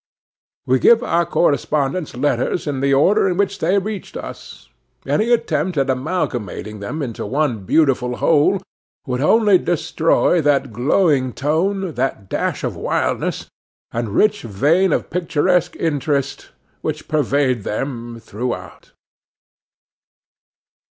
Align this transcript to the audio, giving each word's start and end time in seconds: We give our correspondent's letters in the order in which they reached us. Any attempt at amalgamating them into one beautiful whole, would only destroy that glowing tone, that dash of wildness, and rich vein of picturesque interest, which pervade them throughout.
We 0.65 0.79
give 0.79 1.03
our 1.03 1.27
correspondent's 1.27 2.15
letters 2.15 2.65
in 2.65 2.79
the 2.81 2.91
order 2.91 3.29
in 3.29 3.37
which 3.37 3.59
they 3.59 3.77
reached 3.77 4.17
us. 4.17 4.67
Any 5.05 5.29
attempt 5.31 5.77
at 5.77 5.91
amalgamating 5.91 6.79
them 6.79 7.03
into 7.03 7.23
one 7.23 7.65
beautiful 7.65 8.15
whole, 8.15 8.63
would 9.05 9.21
only 9.21 9.59
destroy 9.59 10.41
that 10.41 10.73
glowing 10.73 11.33
tone, 11.33 11.93
that 11.93 12.29
dash 12.29 12.63
of 12.63 12.75
wildness, 12.75 13.45
and 13.91 14.15
rich 14.15 14.41
vein 14.41 14.91
of 14.91 15.11
picturesque 15.11 15.75
interest, 15.75 16.49
which 16.81 17.07
pervade 17.07 17.61
them 17.63 18.19
throughout. 18.19 18.93